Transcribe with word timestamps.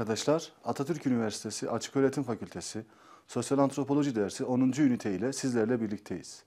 arkadaşlar. 0.00 0.52
Atatürk 0.64 1.06
Üniversitesi 1.06 1.70
Açıköğretim 1.70 2.22
Fakültesi 2.22 2.84
Sosyal 3.26 3.58
Antropoloji 3.58 4.16
dersi 4.16 4.44
10. 4.44 4.60
ünite 4.60 5.14
ile 5.14 5.32
sizlerle 5.32 5.80
birlikteyiz. 5.80 6.42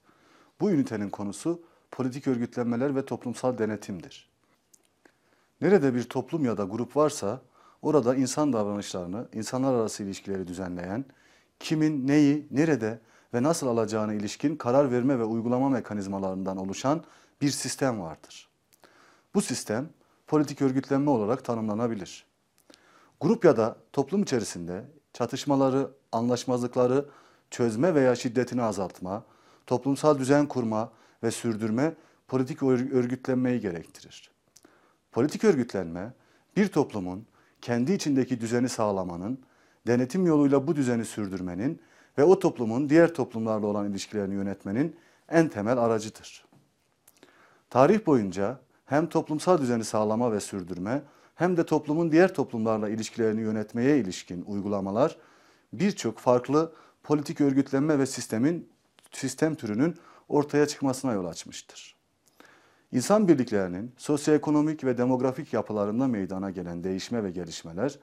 Bu 0.60 0.70
ünitenin 0.70 1.10
konusu 1.10 1.62
politik 1.90 2.26
örgütlenmeler 2.26 2.96
ve 2.96 3.04
toplumsal 3.04 3.58
denetimdir. 3.58 4.30
Nerede 5.60 5.94
bir 5.94 6.02
toplum 6.02 6.44
ya 6.44 6.58
da 6.58 6.64
grup 6.64 6.96
varsa 6.96 7.40
orada 7.82 8.14
insan 8.14 8.52
davranışlarını, 8.52 9.28
insanlar 9.32 9.74
arası 9.74 10.02
ilişkileri 10.02 10.48
düzenleyen, 10.48 11.04
kimin 11.60 12.08
neyi, 12.08 12.46
nerede 12.50 13.00
ve 13.34 13.42
nasıl 13.42 13.66
alacağına 13.66 14.14
ilişkin 14.14 14.56
karar 14.56 14.90
verme 14.90 15.18
ve 15.18 15.24
uygulama 15.24 15.68
mekanizmalarından 15.68 16.56
oluşan 16.56 17.04
bir 17.40 17.50
sistem 17.50 18.00
vardır. 18.00 18.48
Bu 19.34 19.42
sistem 19.42 19.88
politik 20.26 20.62
örgütlenme 20.62 21.10
olarak 21.10 21.44
tanımlanabilir. 21.44 22.33
Grup 23.24 23.44
ya 23.44 23.56
da 23.56 23.76
toplum 23.92 24.22
içerisinde 24.22 24.84
çatışmaları, 25.12 25.90
anlaşmazlıkları 26.12 27.04
çözme 27.50 27.94
veya 27.94 28.14
şiddetini 28.16 28.62
azaltma, 28.62 29.24
toplumsal 29.66 30.18
düzen 30.18 30.46
kurma 30.46 30.92
ve 31.22 31.30
sürdürme 31.30 31.94
politik 32.28 32.62
örgütlenmeyi 32.62 33.60
gerektirir. 33.60 34.30
Politik 35.12 35.44
örgütlenme 35.44 36.12
bir 36.56 36.68
toplumun 36.68 37.26
kendi 37.60 37.92
içindeki 37.92 38.40
düzeni 38.40 38.68
sağlamanın, 38.68 39.38
denetim 39.86 40.26
yoluyla 40.26 40.66
bu 40.66 40.76
düzeni 40.76 41.04
sürdürmenin 41.04 41.80
ve 42.18 42.24
o 42.24 42.38
toplumun 42.38 42.88
diğer 42.88 43.14
toplumlarla 43.14 43.66
olan 43.66 43.90
ilişkilerini 43.90 44.34
yönetmenin 44.34 44.96
en 45.28 45.48
temel 45.48 45.78
aracıdır. 45.78 46.44
Tarih 47.70 48.06
boyunca 48.06 48.60
hem 48.84 49.08
toplumsal 49.08 49.58
düzeni 49.58 49.84
sağlama 49.84 50.32
ve 50.32 50.40
sürdürme 50.40 51.02
hem 51.34 51.56
de 51.56 51.66
toplumun 51.66 52.12
diğer 52.12 52.34
toplumlarla 52.34 52.88
ilişkilerini 52.88 53.40
yönetmeye 53.40 53.98
ilişkin 53.98 54.44
uygulamalar 54.46 55.16
birçok 55.72 56.18
farklı 56.18 56.72
politik 57.02 57.40
örgütlenme 57.40 57.98
ve 57.98 58.06
sistemin 58.06 58.68
sistem 59.12 59.54
türünün 59.54 59.96
ortaya 60.28 60.66
çıkmasına 60.66 61.12
yol 61.12 61.24
açmıştır. 61.24 61.94
İnsan 62.92 63.28
birliklerinin 63.28 63.92
sosyoekonomik 63.96 64.84
ve 64.84 64.98
demografik 64.98 65.52
yapılarında 65.52 66.06
meydana 66.06 66.50
gelen 66.50 66.84
değişme 66.84 67.24
ve 67.24 67.30
gelişmeler, 67.30 67.98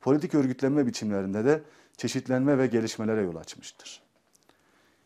politik 0.00 0.34
örgütlenme 0.34 0.86
biçimlerinde 0.86 1.44
de 1.44 1.62
çeşitlenme 1.96 2.58
ve 2.58 2.66
gelişmelere 2.66 3.22
yol 3.22 3.36
açmıştır. 3.36 4.02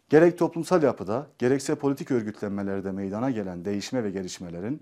Gerek 0.08 0.38
toplumsal 0.38 0.82
yapıda, 0.82 1.26
gerekse 1.38 1.74
politik 1.74 2.10
örgütlenmelerde 2.10 2.92
meydana 2.92 3.30
gelen 3.30 3.64
değişme 3.64 4.04
ve 4.04 4.10
gelişmelerin 4.10 4.80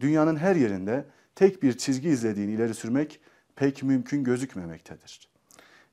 dünyanın 0.00 0.36
her 0.36 0.56
yerinde 0.56 1.04
tek 1.38 1.62
bir 1.62 1.78
çizgi 1.78 2.08
izlediğini 2.08 2.52
ileri 2.52 2.74
sürmek 2.74 3.20
pek 3.56 3.82
mümkün 3.82 4.24
gözükmemektedir. 4.24 5.28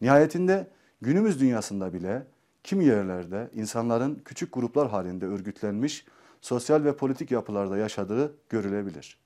Nihayetinde 0.01 0.67
günümüz 1.01 1.39
dünyasında 1.39 1.93
bile 1.93 2.27
kimi 2.63 2.85
yerlerde 2.85 3.49
insanların 3.53 4.21
küçük 4.25 4.53
gruplar 4.53 4.89
halinde 4.89 5.25
örgütlenmiş 5.25 6.05
sosyal 6.41 6.83
ve 6.83 6.95
politik 6.95 7.31
yapılarda 7.31 7.77
yaşadığı 7.77 8.35
görülebilir. 8.49 9.17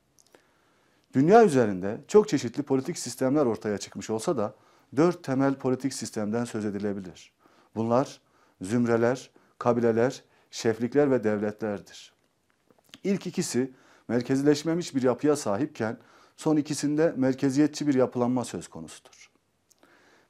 Dünya 1.14 1.46
üzerinde 1.46 1.98
çok 2.08 2.30
çeşitli 2.30 2.64
politik 2.64 2.98
sistemler 2.98 3.46
ortaya 3.46 3.78
çıkmış 3.78 4.10
olsa 4.10 4.38
da 4.38 4.56
dört 4.96 5.24
temel 5.24 5.56
politik 5.56 5.94
sistemden 5.94 6.46
söz 6.46 6.66
edilebilir. 6.66 7.34
Bunlar 7.76 8.22
zümreler, 8.62 9.30
kabileler, 9.58 10.24
şeflikler 10.52 11.12
ve 11.12 11.24
devletlerdir. 11.24 12.14
İlk 13.04 13.28
ikisi 13.28 13.74
merkezileşmemiş 14.10 14.96
bir 14.96 15.02
yapıya 15.02 15.36
sahipken 15.36 15.98
son 16.38 16.56
ikisinde 16.56 17.14
merkeziyetçi 17.18 17.88
bir 17.88 17.94
yapılanma 17.94 18.46
söz 18.46 18.68
konusudur. 18.68 19.32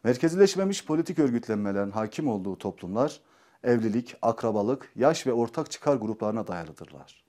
Merkezileşmemiş 0.04 0.86
politik 0.86 1.20
örgütlenmelerin 1.20 1.92
hakim 1.92 2.28
olduğu 2.28 2.58
toplumlar 2.58 3.22
evlilik, 3.64 4.16
akrabalık, 4.22 4.92
yaş 4.96 5.28
ve 5.28 5.34
ortak 5.34 5.72
çıkar 5.72 5.96
gruplarına 5.96 6.48
dayalıdırlar. 6.48 7.24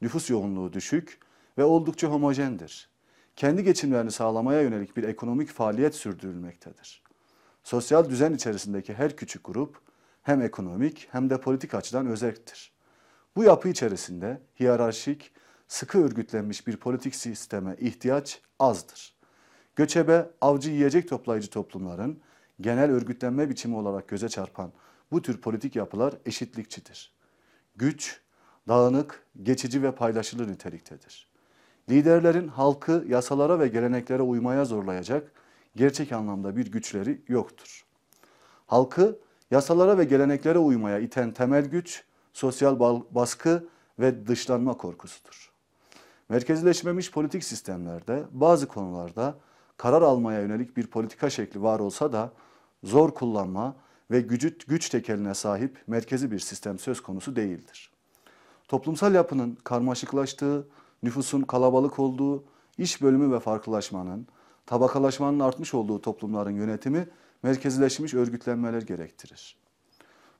Nüfus 0.00 0.30
yoğunluğu 0.30 0.72
düşük 0.72 1.18
ve 1.58 1.64
oldukça 1.64 2.08
homojendir. 2.08 2.88
Kendi 3.36 3.64
geçimlerini 3.64 4.10
sağlamaya 4.10 4.60
yönelik 4.60 4.96
bir 4.96 5.02
ekonomik 5.02 5.48
faaliyet 5.48 5.94
sürdürülmektedir. 5.94 7.02
Sosyal 7.64 8.10
düzen 8.10 8.32
içerisindeki 8.32 8.94
her 8.94 9.16
küçük 9.16 9.44
grup 9.44 9.80
hem 10.22 10.42
ekonomik 10.42 11.08
hem 11.10 11.30
de 11.30 11.40
politik 11.40 11.74
açıdan 11.74 12.06
özelliktir. 12.06 12.72
Bu 13.36 13.44
yapı 13.44 13.68
içerisinde 13.68 14.40
hiyerarşik, 14.60 15.32
sıkı 15.68 16.04
örgütlenmiş 16.04 16.66
bir 16.66 16.76
politik 16.76 17.14
sisteme 17.14 17.76
ihtiyaç 17.80 18.40
azdır. 18.58 19.16
Göçebe, 19.76 20.30
avcı 20.40 20.70
yiyecek 20.70 21.08
toplayıcı 21.08 21.50
toplumların 21.50 22.20
genel 22.60 22.90
örgütlenme 22.90 23.48
biçimi 23.48 23.76
olarak 23.76 24.08
göze 24.08 24.28
çarpan 24.28 24.72
bu 25.12 25.22
tür 25.22 25.40
politik 25.40 25.76
yapılar 25.76 26.14
eşitlikçidir. 26.26 27.12
Güç, 27.76 28.20
dağınık, 28.68 29.26
geçici 29.42 29.82
ve 29.82 29.94
paylaşılır 29.94 30.48
niteliktedir. 30.48 31.30
Liderlerin 31.90 32.48
halkı 32.48 33.04
yasalara 33.08 33.60
ve 33.60 33.68
geleneklere 33.68 34.22
uymaya 34.22 34.64
zorlayacak 34.64 35.32
gerçek 35.76 36.12
anlamda 36.12 36.56
bir 36.56 36.72
güçleri 36.72 37.22
yoktur. 37.28 37.86
Halkı 38.66 39.18
yasalara 39.50 39.98
ve 39.98 40.04
geleneklere 40.04 40.58
uymaya 40.58 40.98
iten 40.98 41.32
temel 41.32 41.66
güç 41.66 42.04
sosyal 42.32 42.80
baskı 43.10 43.68
ve 43.98 44.26
dışlanma 44.26 44.76
korkusudur. 44.76 45.55
Merkezileşmemiş 46.28 47.10
politik 47.10 47.44
sistemlerde 47.44 48.24
bazı 48.30 48.68
konularda 48.68 49.38
karar 49.76 50.02
almaya 50.02 50.40
yönelik 50.40 50.76
bir 50.76 50.86
politika 50.86 51.30
şekli 51.30 51.62
var 51.62 51.80
olsa 51.80 52.12
da 52.12 52.32
zor 52.84 53.14
kullanma 53.14 53.76
ve 54.10 54.20
gücü, 54.20 54.58
güç 54.58 54.88
tekeline 54.88 55.34
sahip 55.34 55.82
merkezi 55.86 56.30
bir 56.30 56.38
sistem 56.38 56.78
söz 56.78 57.02
konusu 57.02 57.36
değildir. 57.36 57.90
Toplumsal 58.68 59.14
yapının 59.14 59.54
karmaşıklaştığı, 59.64 60.68
nüfusun 61.02 61.42
kalabalık 61.42 61.98
olduğu, 61.98 62.44
iş 62.78 63.02
bölümü 63.02 63.34
ve 63.34 63.40
farklılaşmanın, 63.40 64.26
tabakalaşmanın 64.66 65.40
artmış 65.40 65.74
olduğu 65.74 66.00
toplumların 66.00 66.50
yönetimi 66.50 67.08
merkezileşmiş 67.42 68.14
örgütlenmeler 68.14 68.82
gerektirir. 68.82 69.56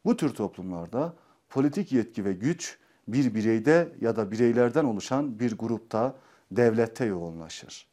Bu 0.04 0.16
tür 0.16 0.34
toplumlarda 0.34 1.14
politik 1.48 1.92
yetki 1.92 2.24
ve 2.24 2.32
güç 2.32 2.78
bir 3.08 3.34
bireyde 3.34 3.92
ya 4.00 4.16
da 4.16 4.30
bireylerden 4.30 4.84
oluşan 4.84 5.38
bir 5.38 5.58
grupta, 5.58 6.16
devlette 6.50 7.04
yoğunlaşır. 7.04 7.86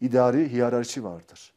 İdari 0.00 0.52
hiyerarşi 0.52 1.04
vardır. 1.04 1.52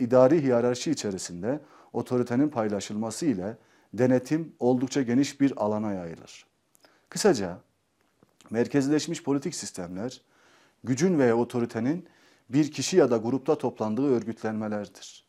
İdari 0.00 0.42
hiyerarşi 0.42 0.90
içerisinde 0.90 1.60
otoritenin 1.92 2.48
paylaşılması 2.48 3.26
ile 3.26 3.56
denetim 3.94 4.52
oldukça 4.58 5.02
geniş 5.02 5.40
bir 5.40 5.64
alana 5.64 5.92
yayılır. 5.92 6.46
Kısaca 7.08 7.58
merkezleşmiş 8.50 9.22
politik 9.22 9.54
sistemler 9.54 10.20
gücün 10.84 11.18
veya 11.18 11.36
otoritenin 11.36 12.06
bir 12.48 12.72
kişi 12.72 12.96
ya 12.96 13.10
da 13.10 13.16
grupta 13.16 13.58
toplandığı 13.58 14.14
örgütlenmelerdir. 14.14 15.24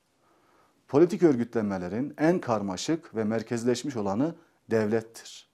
Politik 0.88 1.24
örgütlenmelerin 1.24 2.14
en 2.18 2.40
karmaşık 2.40 3.16
ve 3.16 3.24
merkezleşmiş 3.24 3.96
olanı 3.96 4.36
devlettir 4.72 5.53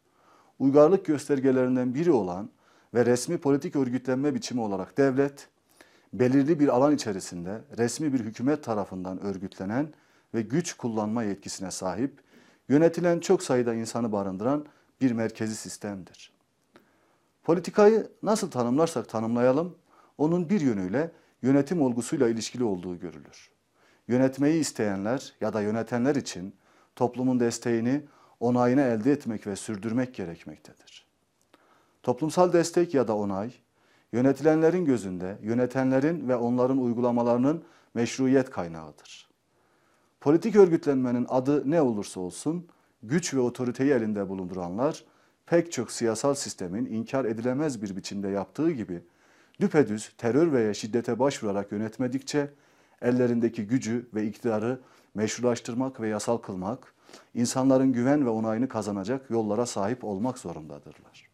uygarlık 0.60 1.06
göstergelerinden 1.06 1.94
biri 1.94 2.12
olan 2.12 2.50
ve 2.94 3.06
resmi 3.06 3.38
politik 3.38 3.76
örgütlenme 3.76 4.36
biçimi 4.36 4.62
olarak 4.62 4.98
devlet, 4.98 5.48
belirli 6.14 6.60
bir 6.60 6.68
alan 6.68 6.96
içerisinde 6.96 7.62
resmi 7.78 8.14
bir 8.14 8.20
hükümet 8.20 8.64
tarafından 8.64 9.22
örgütlenen 9.22 9.94
ve 10.34 10.42
güç 10.42 10.74
kullanma 10.74 11.24
yetkisine 11.24 11.72
sahip, 11.72 12.22
yönetilen 12.70 13.20
çok 13.20 13.44
sayıda 13.44 13.74
insanı 13.74 14.12
barındıran 14.12 14.66
bir 15.02 15.12
merkezi 15.12 15.56
sistemdir. 15.56 16.34
Politikayı 17.44 18.08
nasıl 18.24 18.52
tanımlarsak 18.52 19.10
tanımlayalım, 19.10 19.76
onun 20.18 20.50
bir 20.50 20.62
yönüyle 20.62 21.12
yönetim 21.42 21.82
olgusuyla 21.82 22.30
ilişkili 22.30 22.64
olduğu 22.64 23.00
görülür. 23.00 23.50
Yönetmeyi 24.08 24.60
isteyenler 24.60 25.34
ya 25.42 25.54
da 25.54 25.62
yönetenler 25.62 26.16
için 26.16 26.54
toplumun 26.96 27.40
desteğini 27.40 28.02
onayını 28.40 28.82
elde 28.82 29.12
etmek 29.12 29.48
ve 29.48 29.56
sürdürmek 29.56 30.16
gerekmektedir. 30.16 31.06
Toplumsal 32.04 32.54
destek 32.54 32.94
ya 32.94 33.08
da 33.08 33.16
onay, 33.16 33.52
yönetilenlerin 34.12 34.86
gözünde 34.86 35.38
yönetenlerin 35.42 36.30
ve 36.30 36.36
onların 36.36 36.78
uygulamalarının 36.78 37.64
meşruiyet 37.94 38.50
kaynağıdır. 38.50 39.30
Politik 40.22 40.56
örgütlenmenin 40.56 41.26
adı 41.30 41.72
ne 41.72 41.82
olursa 41.82 42.20
olsun, 42.20 42.68
güç 43.04 43.34
ve 43.34 43.40
otoriteyi 43.40 43.92
elinde 43.92 44.30
bulunduranlar 44.30 45.04
pek 45.46 45.72
çok 45.72 45.92
siyasal 45.92 46.34
sistemin 46.34 46.86
inkar 46.86 47.26
edilemez 47.26 47.82
bir 47.82 47.96
biçimde 47.96 48.28
yaptığı 48.28 48.72
gibi 48.72 49.04
düpedüz 49.60 50.14
terör 50.18 50.52
veya 50.52 50.74
şiddete 50.74 51.20
başvurarak 51.20 51.72
yönetmedikçe 51.72 52.50
ellerindeki 53.02 53.68
gücü 53.68 54.10
ve 54.14 54.28
iktidarı 54.28 54.80
meşrulaştırmak 55.16 56.02
ve 56.02 56.08
yasal 56.08 56.38
kılmak, 56.38 56.94
insanların 57.36 57.94
güven 57.94 58.26
ve 58.26 58.30
onayını 58.30 58.68
kazanacak 58.70 59.30
yollara 59.30 59.66
sahip 59.66 60.04
olmak 60.04 60.38
zorundadırlar. 60.38 61.30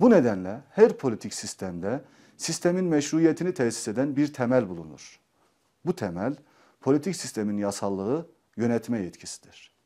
Bu 0.00 0.10
nedenle 0.10 0.60
her 0.70 0.96
politik 0.96 1.34
sistemde 1.34 2.04
sistemin 2.36 2.84
meşruiyetini 2.84 3.54
tesis 3.54 3.88
eden 3.88 4.16
bir 4.16 4.32
temel 4.32 4.68
bulunur. 4.68 5.20
Bu 5.86 5.96
temel 5.96 6.36
politik 6.80 7.16
sistemin 7.16 7.58
yasallığı 7.58 8.26
yönetme 8.56 8.98
yetkisidir. 9.00 9.76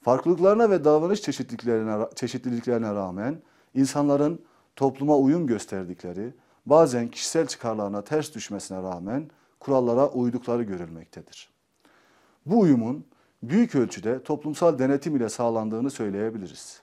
Farklılıklarına 0.00 0.70
ve 0.70 0.84
davranış 0.84 1.22
çeşitliliklerine, 1.22 2.06
çeşitliliklerine 2.14 2.94
rağmen 2.94 3.42
insanların 3.74 4.44
topluma 4.76 5.16
uyum 5.16 5.46
gösterdikleri, 5.46 6.34
bazen 6.66 7.08
kişisel 7.08 7.46
çıkarlarına 7.46 8.04
ters 8.04 8.34
düşmesine 8.34 8.82
rağmen 8.82 9.30
kurallara 9.60 10.08
uydukları 10.08 10.62
görülmektedir. 10.62 11.50
Bu 12.46 12.60
uyumun 12.60 13.06
büyük 13.42 13.74
ölçüde 13.74 14.22
toplumsal 14.22 14.78
denetim 14.78 15.16
ile 15.16 15.28
sağlandığını 15.28 15.90
söyleyebiliriz. 15.90 16.82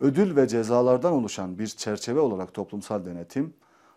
Ödül 0.00 0.36
ve 0.36 0.48
cezalardan 0.48 1.12
oluşan 1.12 1.58
bir 1.58 1.66
çerçeve 1.66 2.20
olarak 2.20 2.54
toplumsal 2.54 3.04
denetim, 3.04 3.54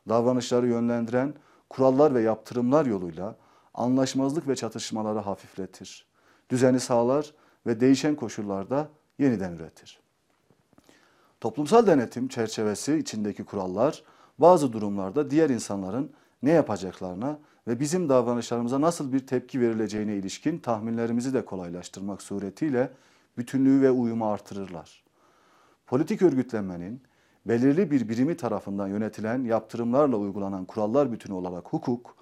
davranışları 0.09 0.67
yönlendiren 0.67 1.33
kurallar 1.69 2.15
ve 2.15 2.21
yaptırımlar 2.21 2.85
yoluyla 2.85 3.35
anlaşmazlık 3.73 4.47
ve 4.47 4.55
çatışmaları 4.55 5.19
hafifletir, 5.19 6.05
düzeni 6.49 6.79
sağlar 6.79 7.33
ve 7.65 7.79
değişen 7.79 8.15
koşullarda 8.15 8.89
yeniden 9.19 9.51
üretir. 9.51 9.99
Toplumsal 11.41 11.87
denetim 11.87 12.27
çerçevesi 12.27 12.97
içindeki 12.97 13.43
kurallar 13.43 14.03
bazı 14.39 14.73
durumlarda 14.73 15.29
diğer 15.29 15.49
insanların 15.49 16.11
ne 16.43 16.51
yapacaklarına 16.51 17.39
ve 17.67 17.79
bizim 17.79 18.09
davranışlarımıza 18.09 18.81
nasıl 18.81 19.13
bir 19.13 19.27
tepki 19.27 19.61
verileceğine 19.61 20.15
ilişkin 20.15 20.57
tahminlerimizi 20.57 21.33
de 21.33 21.45
kolaylaştırmak 21.45 22.21
suretiyle 22.21 22.91
bütünlüğü 23.37 23.81
ve 23.81 23.91
uyumu 23.91 24.31
artırırlar. 24.31 25.03
Politik 25.87 26.21
örgütlenmenin 26.21 27.01
belirli 27.45 27.91
bir 27.91 28.09
birimi 28.09 28.37
tarafından 28.37 28.87
yönetilen 28.87 29.43
yaptırımlarla 29.43 30.17
uygulanan 30.17 30.65
kurallar 30.65 31.11
bütünü 31.11 31.33
olarak 31.33 31.67
hukuk, 31.67 32.15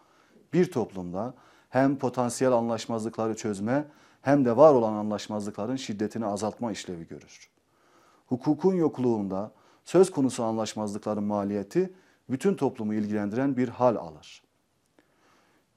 bir 0.53 0.71
toplumda 0.71 1.33
hem 1.69 1.97
potansiyel 1.97 2.53
anlaşmazlıkları 2.53 3.35
çözme 3.35 3.85
hem 4.21 4.45
de 4.45 4.57
var 4.57 4.73
olan 4.73 4.94
anlaşmazlıkların 4.94 5.75
şiddetini 5.75 6.25
azaltma 6.25 6.71
işlevi 6.71 7.07
görür. 7.07 7.49
Hukukun 8.27 8.75
yokluğunda 8.75 9.51
söz 9.85 10.11
konusu 10.11 10.44
anlaşmazlıkların 10.44 11.23
maliyeti 11.23 11.94
bütün 12.29 12.55
toplumu 12.55 12.94
ilgilendiren 12.94 13.57
bir 13.57 13.69
hal 13.69 13.95
alır. 13.95 14.44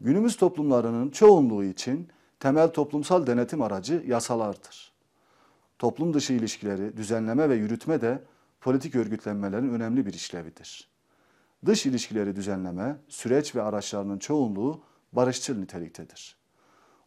Günümüz 0.05 0.37
toplumlarının 0.37 1.11
çoğunluğu 1.11 1.65
için 1.65 2.09
temel 2.41 2.69
toplumsal 2.69 3.27
denetim 3.27 3.62
aracı 3.62 4.05
yasalardır. 4.06 4.93
Toplum 5.79 6.15
dışı 6.15 6.33
ilişkileri 6.33 6.97
düzenleme 6.97 7.49
ve 7.49 7.55
yürütme 7.55 8.01
de 8.01 8.23
politik 8.61 8.95
örgütlenmelerin 8.95 9.75
önemli 9.75 10.06
bir 10.06 10.12
işlevidir. 10.12 10.89
Dış 11.67 11.87
ilişkileri 11.87 12.37
düzenleme, 12.37 12.97
süreç 13.09 13.56
ve 13.56 13.62
araçlarının 13.62 14.19
çoğunluğu 14.19 14.81
barışçıl 15.12 15.59
niteliktedir. 15.59 16.37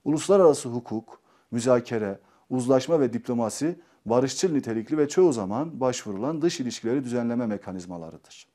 Uluslararası 0.05 0.69
hukuk, 0.69 1.19
müzakere, 1.51 2.19
uzlaşma 2.49 2.99
ve 2.99 3.13
diplomasi 3.13 3.79
barışçıl 4.05 4.51
nitelikli 4.51 4.97
ve 4.97 5.07
çoğu 5.09 5.33
zaman 5.33 5.79
başvurulan 5.79 6.41
dış 6.41 6.59
ilişkileri 6.59 7.03
düzenleme 7.03 7.45
mekanizmalarıdır. 7.45 8.47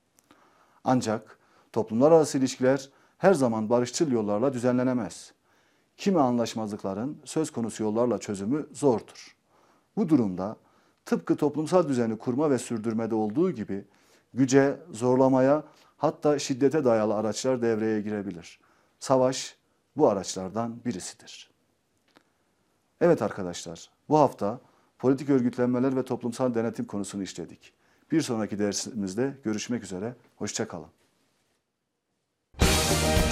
Ancak 0.85 1.39
toplumlar 1.73 2.13
arası 2.13 2.39
ilişkiler 2.39 2.91
her 3.23 3.35
zaman 3.35 3.71
barışçıl 3.71 4.13
yollarla 4.13 4.53
düzenlenemez. 4.53 5.33
Kimi 5.97 6.21
anlaşmazlıkların 6.21 7.19
söz 7.25 7.51
konusu 7.51 7.83
yollarla 7.83 8.19
çözümü 8.19 8.67
zordur. 8.73 9.37
Bu 9.97 10.09
durumda 10.09 10.57
tıpkı 11.07 11.37
toplumsal 11.37 11.89
düzeni 11.89 12.19
kurma 12.19 12.51
ve 12.51 12.59
sürdürmede 12.59 13.15
olduğu 13.15 13.51
gibi 13.51 13.85
güce, 14.35 14.77
zorlamaya 14.91 15.65
hatta 15.97 16.39
şiddete 16.39 16.85
dayalı 16.85 17.15
araçlar 17.15 17.63
devreye 17.63 18.01
girebilir. 18.01 18.61
Savaş 18.99 19.57
bu 19.97 20.09
araçlardan 20.09 20.85
birisidir. 20.85 21.51
Evet 23.01 23.23
arkadaşlar, 23.23 23.91
bu 24.09 24.19
hafta 24.19 24.61
politik 24.99 25.31
örgütlenmeler 25.31 25.97
ve 25.97 26.05
toplumsal 26.05 26.55
denetim 26.55 26.85
konusunu 26.85 27.23
işledik. 27.23 27.73
Bir 28.11 28.21
sonraki 28.21 28.59
dersimizde 28.59 29.39
görüşmek 29.45 29.85
üzere, 29.85 30.15
hoşçakalın. 30.37 31.02
Bye. 33.01 33.32